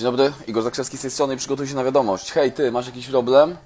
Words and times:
Dzień 0.00 0.04
dobry, 0.04 0.32
Igor 0.46 0.62
Zakrzewski 0.62 0.98
z 0.98 1.00
tej 1.00 1.10
strony 1.10 1.36
przygotuj 1.36 1.66
się 1.68 1.74
na 1.74 1.84
wiadomość. 1.84 2.32
Hej, 2.32 2.52
ty, 2.52 2.72
masz 2.72 2.86
jakiś 2.86 3.06
problem? 3.06 3.56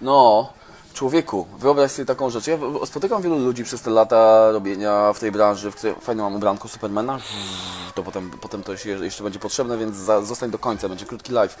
No, 0.00 0.52
człowieku, 0.94 1.46
wyobraź 1.58 1.90
sobie 1.90 2.06
taką 2.06 2.30
rzecz. 2.30 2.46
Ja 2.46 2.58
spotykam 2.84 3.22
wielu 3.22 3.38
ludzi 3.38 3.64
przez 3.64 3.82
te 3.82 3.90
lata 3.90 4.50
robienia 4.50 5.12
w 5.12 5.20
tej 5.20 5.32
branży, 5.32 5.70
w 5.70 5.76
której 5.76 5.94
fajnie 6.00 6.22
mam 6.22 6.34
ubranko 6.34 6.68
Supermana. 6.68 7.18
To 7.94 8.02
potem, 8.02 8.30
potem 8.40 8.62
to 8.62 8.76
się 8.76 8.90
jeszcze 8.90 9.24
będzie 9.24 9.38
potrzebne, 9.38 9.78
więc 9.78 9.96
za, 9.96 10.22
zostań 10.22 10.50
do 10.50 10.58
końca, 10.58 10.88
będzie 10.88 11.06
krótki 11.06 11.32
live. 11.32 11.56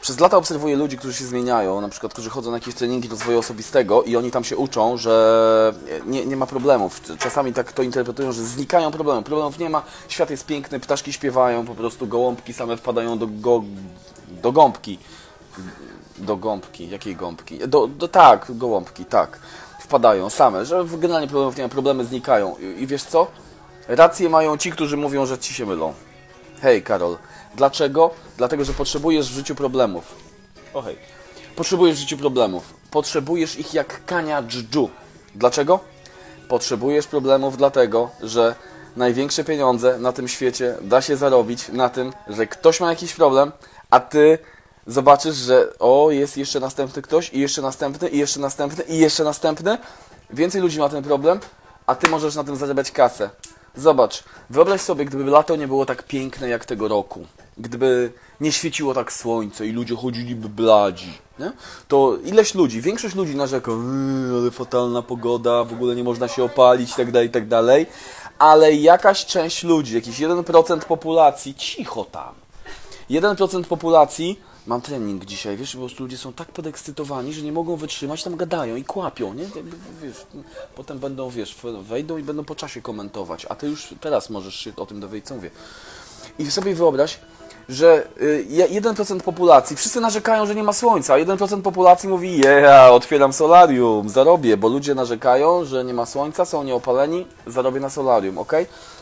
Przez 0.00 0.20
lata 0.20 0.36
obserwuję 0.36 0.76
ludzi, 0.76 0.98
którzy 0.98 1.14
się 1.14 1.24
zmieniają, 1.24 1.80
na 1.80 1.88
przykład, 1.88 2.12
którzy 2.12 2.30
chodzą 2.30 2.50
na 2.50 2.56
jakieś 2.56 2.74
treningi 2.74 3.08
rozwoju 3.08 3.38
osobistego 3.38 4.02
i 4.02 4.16
oni 4.16 4.30
tam 4.30 4.44
się 4.44 4.56
uczą, 4.56 4.96
że 4.96 5.74
nie, 6.06 6.26
nie 6.26 6.36
ma 6.36 6.46
problemów. 6.46 7.00
Czasami 7.18 7.52
tak 7.52 7.72
to 7.72 7.82
interpretują, 7.82 8.32
że 8.32 8.44
znikają 8.44 8.90
problemy. 8.90 9.22
Problemów 9.22 9.58
nie 9.58 9.70
ma, 9.70 9.82
świat 10.08 10.30
jest 10.30 10.46
piękny, 10.46 10.80
ptaszki 10.80 11.12
śpiewają, 11.12 11.66
po 11.66 11.74
prostu 11.74 12.06
gołąbki 12.06 12.52
same 12.52 12.76
wpadają 12.76 13.18
do, 13.18 13.26
go, 13.26 13.64
do 14.42 14.52
gąbki. 14.52 14.98
Do 16.18 16.36
gąbki, 16.36 16.90
jakiej 16.90 17.16
gąbki? 17.16 17.58
Do, 17.68 17.86
do, 17.86 18.08
tak, 18.08 18.46
gołąbki, 18.48 19.04
tak. 19.04 19.38
Wpadają 19.80 20.30
same, 20.30 20.66
że 20.66 20.84
generalnie 20.98 21.28
problemów 21.28 21.56
nie 21.56 21.62
ma, 21.62 21.68
problemy 21.68 22.04
znikają. 22.04 22.56
I, 22.56 22.82
I 22.82 22.86
wiesz 22.86 23.04
co? 23.04 23.26
Rację 23.88 24.28
mają 24.28 24.56
ci, 24.56 24.72
którzy 24.72 24.96
mówią, 24.96 25.26
że 25.26 25.38
ci 25.38 25.54
się 25.54 25.66
mylą. 25.66 25.94
Hej, 26.62 26.82
Karol. 26.82 27.16
Dlaczego? 27.54 28.10
Dlatego, 28.36 28.64
że 28.64 28.72
potrzebujesz 28.72 29.30
w 29.30 29.34
życiu 29.34 29.54
problemów. 29.54 30.14
O 30.74 30.82
hej. 30.82 30.96
Potrzebujesz 31.56 31.96
w 31.96 32.00
życiu 32.00 32.16
problemów. 32.16 32.74
Potrzebujesz 32.90 33.58
ich 33.58 33.74
jak 33.74 34.04
kania 34.04 34.42
dżdżu. 34.42 34.90
Dlaczego? 35.34 35.80
Potrzebujesz 36.48 37.06
problemów 37.06 37.56
dlatego, 37.56 38.10
że 38.22 38.54
największe 38.96 39.44
pieniądze 39.44 39.98
na 39.98 40.12
tym 40.12 40.28
świecie 40.28 40.74
da 40.82 41.02
się 41.02 41.16
zarobić 41.16 41.68
na 41.68 41.88
tym, 41.88 42.12
że 42.28 42.46
ktoś 42.46 42.80
ma 42.80 42.90
jakiś 42.90 43.14
problem, 43.14 43.52
a 43.90 44.00
ty 44.00 44.38
zobaczysz, 44.86 45.36
że 45.36 45.78
o, 45.78 46.10
jest 46.10 46.36
jeszcze 46.36 46.60
następny 46.60 47.02
ktoś 47.02 47.32
i 47.32 47.40
jeszcze 47.40 47.62
następny 47.62 48.08
i 48.08 48.18
jeszcze 48.18 48.40
następny 48.40 48.84
i 48.84 48.98
jeszcze 48.98 49.24
następny. 49.24 49.78
Więcej 50.30 50.60
ludzi 50.60 50.78
ma 50.78 50.88
ten 50.88 51.04
problem, 51.04 51.40
a 51.86 51.94
ty 51.94 52.08
możesz 52.08 52.34
na 52.34 52.44
tym 52.44 52.56
zarabiać 52.56 52.90
kasę. 52.90 53.30
Zobacz, 53.78 54.24
wyobraź 54.50 54.80
sobie, 54.80 55.04
gdyby 55.04 55.30
lato 55.30 55.56
nie 55.56 55.68
było 55.68 55.86
tak 55.86 56.02
piękne 56.02 56.48
jak 56.48 56.64
tego 56.64 56.88
roku. 56.88 57.26
Gdyby 57.58 58.12
nie 58.40 58.52
świeciło 58.52 58.94
tak 58.94 59.12
słońce 59.12 59.66
i 59.66 59.72
ludzie 59.72 59.96
chodziliby 59.96 60.48
bladzi, 60.48 61.18
nie? 61.38 61.52
to 61.88 62.16
ileś 62.24 62.54
ludzi, 62.54 62.80
większość 62.80 63.14
ludzi 63.14 63.36
narzeka, 63.36 63.70
yy, 63.70 64.38
ale 64.40 64.50
fatalna 64.50 65.02
pogoda, 65.02 65.64
w 65.64 65.72
ogóle 65.72 65.94
nie 65.94 66.04
można 66.04 66.28
się 66.28 66.44
opalić, 66.44 66.94
tak 66.94 67.10
dalej, 67.10 67.30
tak. 67.30 67.44
Ale 68.38 68.74
jakaś 68.74 69.26
część 69.26 69.64
ludzi, 69.64 69.94
jakiś 69.94 70.20
1% 70.20 70.78
populacji, 70.78 71.54
cicho 71.54 72.04
tam, 72.04 72.34
1% 73.10 73.64
populacji 73.64 74.40
mam 74.68 74.80
trening 74.80 75.24
dzisiaj, 75.24 75.56
wiesz, 75.56 75.72
po 75.72 75.78
prostu 75.78 76.02
ludzie 76.02 76.18
są 76.18 76.32
tak 76.32 76.48
podekscytowani, 76.48 77.32
że 77.32 77.42
nie 77.42 77.52
mogą 77.52 77.76
wytrzymać, 77.76 78.22
tam 78.22 78.36
gadają 78.36 78.76
i 78.76 78.84
kłapią, 78.84 79.34
nie? 79.34 79.42
Jakby, 79.42 79.76
wiesz, 80.02 80.26
potem 80.74 80.98
będą, 80.98 81.30
wiesz, 81.30 81.56
wejdą 81.82 82.18
i 82.18 82.22
będą 82.22 82.44
po 82.44 82.54
czasie 82.54 82.82
komentować, 82.82 83.46
a 83.48 83.54
ty 83.54 83.68
już 83.68 83.94
teraz 84.00 84.30
możesz 84.30 84.54
się 84.54 84.72
o 84.76 84.86
tym 84.86 85.00
dowiedzieć, 85.00 85.28
co 85.28 85.34
mówię. 85.34 85.50
I 86.38 86.50
sobie 86.50 86.74
wyobraź, 86.74 87.20
że 87.68 88.08
1% 88.48 89.20
populacji, 89.20 89.76
wszyscy 89.76 90.00
narzekają, 90.00 90.46
że 90.46 90.54
nie 90.54 90.62
ma 90.62 90.72
słońca, 90.72 91.14
a 91.14 91.18
1% 91.18 91.62
populacji 91.62 92.08
mówi, 92.08 92.38
yeah, 92.38 92.92
otwieram 92.92 93.32
solarium, 93.32 94.08
zarobię, 94.08 94.56
bo 94.56 94.68
ludzie 94.68 94.94
narzekają, 94.94 95.64
że 95.64 95.84
nie 95.84 95.94
ma 95.94 96.06
słońca, 96.06 96.44
są 96.44 96.64
nieopaleni, 96.64 97.26
zarobię 97.46 97.80
na 97.80 97.90
solarium, 97.90 98.38
ok? 98.38 98.52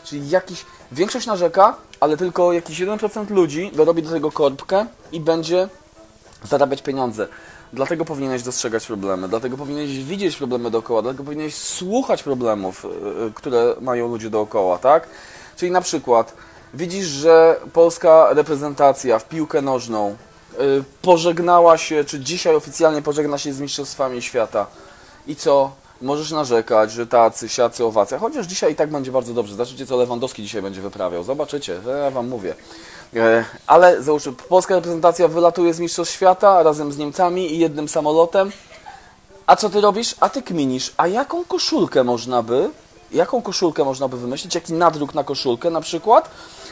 Czyli 0.03 0.29
jakiś, 0.29 0.65
większość 0.91 1.27
narzeka, 1.27 1.75
ale 1.99 2.17
tylko 2.17 2.53
jakiś 2.53 2.81
1% 2.81 3.29
ludzi 3.29 3.71
dorobi 3.75 4.03
do 4.03 4.09
tego 4.09 4.31
korbkę 4.31 4.85
i 5.11 5.19
będzie 5.19 5.69
zarabiać 6.43 6.81
pieniądze. 6.81 7.27
Dlatego 7.73 8.05
powinieneś 8.05 8.43
dostrzegać 8.43 8.85
problemy, 8.85 9.29
dlatego 9.29 9.57
powinieneś 9.57 10.03
widzieć 10.03 10.35
problemy 10.35 10.71
dookoła, 10.71 11.01
dlatego 11.01 11.23
powinieneś 11.23 11.55
słuchać 11.55 12.23
problemów, 12.23 12.85
które 13.35 13.75
mają 13.81 14.07
ludzie 14.07 14.29
dookoła, 14.29 14.77
tak? 14.77 15.07
Czyli 15.57 15.71
na 15.71 15.81
przykład 15.81 16.33
widzisz, 16.73 17.05
że 17.05 17.59
polska 17.73 18.33
reprezentacja 18.33 19.19
w 19.19 19.27
piłkę 19.29 19.61
nożną 19.61 20.15
yy, 20.59 20.83
pożegnała 21.01 21.77
się, 21.77 22.03
czy 22.03 22.19
dzisiaj 22.19 22.55
oficjalnie 22.55 23.01
pożegna 23.01 23.37
się 23.37 23.53
z 23.53 23.59
Mistrzostwami 23.59 24.21
Świata. 24.21 24.65
I 25.27 25.35
co? 25.35 25.71
Możesz 26.01 26.31
narzekać, 26.31 26.91
że 26.91 27.07
tacy, 27.07 27.49
siacy, 27.49 27.85
owacja. 27.85 28.19
Chociaż 28.19 28.45
dzisiaj 28.45 28.73
i 28.73 28.75
tak 28.75 28.91
będzie 28.91 29.11
bardzo 29.11 29.33
dobrze. 29.33 29.53
Zobaczycie, 29.53 29.85
co 29.85 29.97
Lewandowski 29.97 30.43
dzisiaj 30.43 30.61
będzie 30.61 30.81
wyprawiał. 30.81 31.23
Zobaczycie, 31.23 31.79
ja 32.03 32.11
wam 32.11 32.27
mówię. 32.27 32.55
E, 33.15 33.45
ale 33.67 34.03
załóżmy, 34.03 34.33
polska 34.33 34.75
reprezentacja 34.75 35.27
wylatuje 35.27 35.73
z 35.73 35.79
Mistrzostw 35.79 36.13
Świata 36.13 36.63
razem 36.63 36.91
z 36.91 36.97
Niemcami 36.97 37.53
i 37.53 37.59
jednym 37.59 37.87
samolotem. 37.87 38.51
A 39.47 39.55
co 39.55 39.69
ty 39.69 39.81
robisz? 39.81 40.15
A 40.19 40.29
ty 40.29 40.41
kminisz. 40.41 40.93
A 40.97 41.07
jaką 41.07 41.45
koszulkę 41.45 42.03
można 42.03 42.43
by, 42.43 42.69
jaką 43.11 43.41
koszulkę 43.41 43.83
można 43.83 44.07
by 44.07 44.17
wymyślić? 44.17 44.55
Jaki 44.55 44.73
nadruk 44.73 45.13
na 45.13 45.23
koszulkę 45.23 45.69
na 45.69 45.81
przykład? 45.81 46.29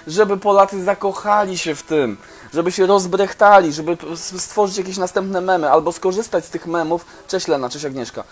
Żeby 0.08 0.38
Polacy 0.38 0.84
zakochali 0.84 1.58
się 1.58 1.76
w 1.76 1.84
tym, 1.84 2.18
żeby 2.54 2.72
się 2.72 2.86
rozbrechtali, 2.86 3.74
żeby 3.74 3.98
stworzyć 4.16 4.78
jakieś 4.78 4.98
następne 4.98 5.42
memy, 5.42 5.72
albo 5.72 5.92
skorzystać 5.92 6.46
z 6.46 6.50
tych 6.50 6.68
memów, 6.68 7.06
cześć 7.28 7.48
Lena, 7.48 7.70
cześć 7.70 7.86
Agnieszka, 7.86 8.24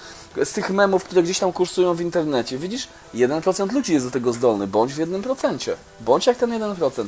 z 0.43 0.51
tych 0.53 0.69
memów, 0.69 1.03
które 1.03 1.23
gdzieś 1.23 1.39
tam 1.39 1.53
kursują 1.53 1.93
w 1.93 2.01
internecie. 2.01 2.57
Widzisz, 2.57 2.87
1% 3.15 3.73
ludzi 3.73 3.93
jest 3.93 4.05
do 4.05 4.11
tego 4.11 4.33
zdolny, 4.33 4.67
bądź 4.67 4.93
w 4.93 4.97
1%, 4.97 5.71
bądź 6.01 6.27
jak 6.27 6.37
ten 6.37 6.59
1%. 6.59 7.05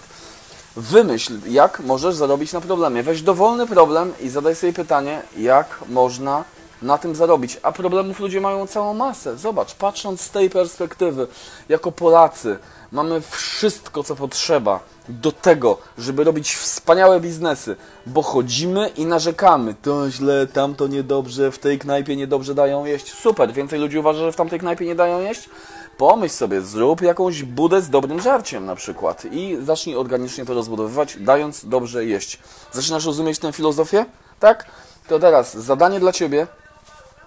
Wymyśl, 0.75 1.33
jak 1.47 1.79
możesz 1.79 2.15
zarobić 2.15 2.53
na 2.53 2.61
problemie. 2.61 3.03
Weź 3.03 3.21
dowolny 3.21 3.67
problem 3.67 4.13
i 4.21 4.29
zadaj 4.29 4.55
sobie 4.55 4.73
pytanie, 4.73 5.21
jak 5.37 5.79
można 5.89 6.43
na 6.81 6.97
tym 6.97 7.15
zarobić. 7.15 7.59
A 7.63 7.71
problemów 7.71 8.19
ludzie 8.19 8.41
mają 8.41 8.67
całą 8.67 8.93
masę. 8.93 9.37
Zobacz, 9.37 9.75
patrząc 9.75 10.21
z 10.21 10.29
tej 10.29 10.49
perspektywy, 10.49 11.27
jako 11.69 11.91
Polacy, 11.91 12.57
mamy 12.95 13.21
wszystko, 13.21 14.03
co 14.03 14.15
potrzeba 14.15 14.79
do 15.09 15.31
tego, 15.31 15.77
żeby 15.97 16.23
robić 16.23 16.55
wspaniałe 16.55 17.19
biznesy, 17.19 17.75
bo 18.05 18.21
chodzimy 18.21 18.89
i 18.89 19.05
narzekamy. 19.05 19.75
To 19.81 20.11
źle, 20.11 20.47
tamto 20.47 20.87
niedobrze, 20.87 21.51
w 21.51 21.59
tej 21.59 21.79
knajpie 21.79 22.15
niedobrze 22.15 22.55
dają 22.55 22.85
jeść. 22.85 23.13
Super, 23.13 23.53
więcej 23.53 23.79
ludzi 23.79 23.99
uważa, 23.99 24.19
że 24.19 24.31
w 24.31 24.35
tamtej 24.35 24.59
knajpie 24.59 24.85
nie 24.85 24.95
dają 24.95 25.21
jeść? 25.21 25.49
Pomyśl 25.97 26.35
sobie, 26.35 26.61
zrób 26.61 27.01
jakąś 27.01 27.43
budę 27.43 27.81
z 27.81 27.89
dobrym 27.89 28.21
żarciem 28.21 28.65
na 28.65 28.75
przykład 28.75 29.25
i 29.31 29.57
zacznij 29.61 29.95
organicznie 29.95 30.45
to 30.45 30.53
rozbudowywać, 30.53 31.17
dając 31.19 31.65
dobrze 31.65 32.05
jeść. 32.05 32.39
Zaczynasz 32.71 33.05
rozumieć 33.05 33.39
tę 33.39 33.53
filozofię? 33.53 34.05
Tak? 34.39 34.65
To 35.07 35.19
teraz 35.19 35.57
zadanie 35.57 35.99
dla 35.99 36.11
Ciebie. 36.11 36.47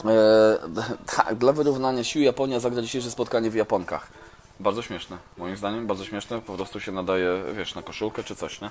Eee, 0.04 0.10
tak, 1.16 1.34
dla 1.34 1.52
wyrównania 1.52 2.04
sił 2.04 2.22
Japonia 2.22 2.60
zagra 2.60 2.82
dzisiejsze 2.82 3.10
spotkanie 3.10 3.50
w 3.50 3.54
Japonkach. 3.54 4.27
Bardzo 4.60 4.82
śmieszne, 4.82 5.18
moim 5.36 5.56
zdaniem, 5.56 5.86
bardzo 5.86 6.04
śmieszne. 6.04 6.40
Po 6.40 6.54
prostu 6.54 6.80
się 6.80 6.92
nadaje, 6.92 7.42
wiesz, 7.56 7.74
na 7.74 7.82
koszulkę 7.82 8.24
czy 8.24 8.36
coś, 8.36 8.60
nie? 8.60 8.70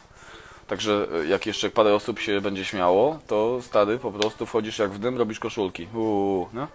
Także 0.67 1.07
jak 1.29 1.45
jeszcze 1.45 1.69
parę 1.69 1.95
osób 1.95 2.19
się 2.19 2.41
będzie 2.41 2.65
śmiało, 2.65 3.19
to 3.27 3.59
stary, 3.61 3.99
po 3.99 4.11
prostu 4.11 4.45
wchodzisz 4.45 4.79
jak 4.79 4.91
w 4.91 4.99
dym, 4.99 5.17
robisz 5.17 5.39
koszulki. 5.39 5.87
Uuu, 5.93 6.49
nie? 6.53 6.67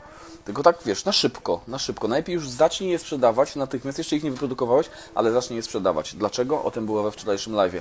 Tylko 0.44 0.62
tak, 0.62 0.78
wiesz, 0.86 1.04
na 1.04 1.12
szybko, 1.12 1.60
na 1.68 1.78
szybko. 1.78 2.08
Najpierw 2.08 2.42
już 2.42 2.48
zacznij 2.48 2.90
je 2.90 2.98
sprzedawać 2.98 3.56
natychmiast, 3.56 3.98
jeszcze 3.98 4.16
ich 4.16 4.24
nie 4.24 4.30
wyprodukowałeś, 4.30 4.90
ale 5.14 5.32
zacznij 5.32 5.56
je 5.56 5.62
sprzedawać. 5.62 6.14
Dlaczego? 6.14 6.64
O 6.64 6.70
tym 6.70 6.86
było 6.86 7.02
we 7.02 7.10
wczorajszym 7.10 7.52
live'ie. 7.52 7.80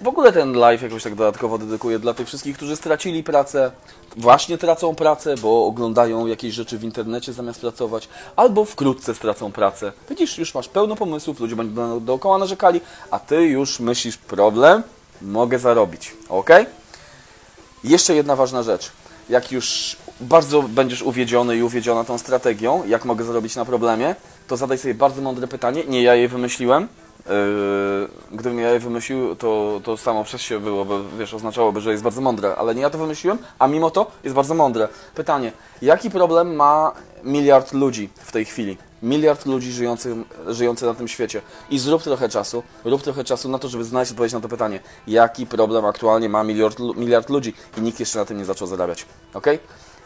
W 0.00 0.08
ogóle 0.08 0.32
ten 0.32 0.52
live 0.52 0.82
jakoś 0.82 1.02
tak 1.02 1.14
dodatkowo 1.14 1.58
dedykuję 1.58 1.98
dla 1.98 2.14
tych 2.14 2.26
wszystkich, 2.26 2.56
którzy 2.56 2.76
stracili 2.76 3.22
pracę, 3.22 3.70
właśnie 4.16 4.58
tracą 4.58 4.94
pracę, 4.94 5.34
bo 5.36 5.66
oglądają 5.66 6.26
jakieś 6.26 6.54
rzeczy 6.54 6.78
w 6.78 6.84
internecie 6.84 7.32
zamiast 7.32 7.60
pracować, 7.60 8.08
albo 8.36 8.64
wkrótce 8.64 9.14
stracą 9.14 9.52
pracę. 9.52 9.92
Widzisz, 10.10 10.38
już 10.38 10.54
masz 10.54 10.68
pełno 10.68 10.96
pomysłów, 10.96 11.40
ludzie 11.40 11.56
będą 11.56 12.04
dookoła 12.04 12.38
narzekali, 12.38 12.80
a 13.10 13.18
ty 13.18 13.42
już 13.42 13.80
myślisz, 13.80 14.16
problem, 14.16 14.82
mogę 15.22 15.58
zarobić. 15.58 16.12
Ok? 16.28 16.50
Jeszcze 17.84 18.14
jedna 18.14 18.36
ważna 18.36 18.62
rzecz. 18.62 18.92
Jak 19.28 19.52
już 19.52 19.96
bardzo 20.20 20.62
będziesz 20.62 21.02
uwiedziony 21.02 21.56
i 21.56 21.62
uwiedziona 21.62 22.04
tą 22.04 22.18
strategią, 22.18 22.82
jak 22.86 23.04
mogę 23.04 23.24
zarobić 23.24 23.56
na 23.56 23.64
problemie, 23.64 24.14
to 24.48 24.56
zadaj 24.56 24.78
sobie 24.78 24.94
bardzo 24.94 25.22
mądre 25.22 25.48
pytanie. 25.48 25.84
Nie 25.84 26.02
ja 26.02 26.14
je 26.14 26.28
wymyśliłem. 26.28 26.88
Yy, 27.26 28.08
gdybym 28.32 28.58
ja 28.58 28.70
je 28.70 28.78
wymyślił, 28.78 29.36
to, 29.36 29.80
to 29.84 29.96
samo 29.96 30.24
przez 30.24 30.40
się 30.40 30.60
byłoby, 30.60 30.94
wiesz, 31.18 31.34
oznaczałoby, 31.34 31.80
że 31.80 31.90
jest 31.90 32.02
bardzo 32.02 32.20
mądre, 32.20 32.56
ale 32.56 32.74
nie 32.74 32.82
ja 32.82 32.90
to 32.90 32.98
wymyśliłem, 32.98 33.38
a 33.58 33.66
mimo 33.66 33.90
to 33.90 34.10
jest 34.24 34.36
bardzo 34.36 34.54
mądre. 34.54 34.88
Pytanie, 35.14 35.52
jaki 35.82 36.10
problem 36.10 36.56
ma 36.56 36.92
miliard 37.24 37.72
ludzi 37.72 38.08
w 38.14 38.32
tej 38.32 38.44
chwili? 38.44 38.76
Miliard 39.02 39.46
ludzi 39.46 39.72
żyjących, 39.72 40.14
żyjących 40.46 40.88
na 40.88 40.94
tym 40.94 41.08
świecie. 41.08 41.42
I 41.70 41.78
zrób 41.78 42.02
trochę 42.02 42.28
czasu, 42.28 42.62
rób 42.84 43.02
trochę 43.02 43.24
czasu 43.24 43.48
na 43.48 43.58
to, 43.58 43.68
żeby 43.68 43.84
znaleźć 43.84 44.12
odpowiedź 44.12 44.32
na 44.32 44.40
to 44.40 44.48
pytanie. 44.48 44.80
Jaki 45.06 45.46
problem 45.46 45.84
aktualnie 45.84 46.28
ma 46.28 46.44
miliard, 46.44 46.78
miliard 46.96 47.30
ludzi 47.30 47.54
i 47.78 47.80
nikt 47.80 48.00
jeszcze 48.00 48.18
na 48.18 48.24
tym 48.24 48.38
nie 48.38 48.44
zaczął 48.44 48.68
zarabiać. 48.68 49.06
ok? 49.34 49.46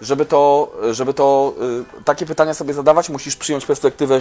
Żeby 0.00 0.25
to, 0.25 0.73
żeby 0.91 1.15
to, 1.15 1.55
yy, 1.61 2.03
takie 2.05 2.26
pytania 2.26 2.55
sobie 2.55 2.75
zadawać, 2.75 3.09
musisz 3.09 3.37
przyjąć 3.37 3.67
perspektywę 3.67 4.20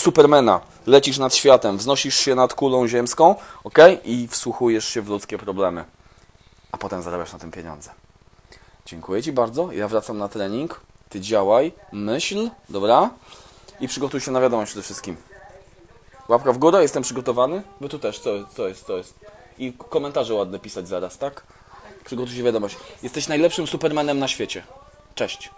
Supermana. 0.00 0.60
Lecisz 0.86 1.18
nad 1.18 1.34
światem, 1.34 1.78
wznosisz 1.78 2.16
się 2.16 2.34
nad 2.34 2.54
kulą 2.54 2.88
ziemską, 2.88 3.34
ok? 3.64 3.78
I 4.04 4.28
wsłuchujesz 4.28 4.88
się 4.88 5.02
w 5.02 5.08
ludzkie 5.08 5.38
problemy. 5.38 5.84
A 6.72 6.76
potem 6.76 7.02
zarabiasz 7.02 7.32
na 7.32 7.38
tym 7.38 7.50
pieniądze. 7.50 7.90
Dziękuję 8.86 9.22
Ci 9.22 9.32
bardzo. 9.32 9.72
Ja 9.72 9.88
wracam 9.88 10.18
na 10.18 10.28
trening. 10.28 10.80
Ty 11.08 11.20
działaj, 11.20 11.72
myśl, 11.92 12.50
dobra? 12.68 13.10
I 13.80 13.88
przygotuj 13.88 14.20
się 14.20 14.30
na 14.30 14.40
wiadomość 14.40 14.70
przede 14.70 14.82
wszystkim. 14.82 15.16
Łapka 16.28 16.52
w 16.52 16.58
górę, 16.58 16.82
jestem 16.82 17.02
przygotowany. 17.02 17.62
Wy 17.80 17.88
tu 17.88 17.98
też, 17.98 18.20
co, 18.20 18.30
co 18.56 18.68
jest, 18.68 18.86
co 18.86 18.96
jest. 18.96 19.14
I 19.58 19.72
komentarze 19.72 20.34
ładne 20.34 20.58
pisać 20.58 20.88
zaraz, 20.88 21.18
tak? 21.18 21.42
Przygotuj 22.04 22.36
się 22.36 22.42
wiadomość. 22.42 22.76
Jesteś 23.02 23.28
najlepszym 23.28 23.66
supermanem 23.66 24.18
na 24.18 24.28
świecie. 24.28 24.62
Cześć. 25.14 25.50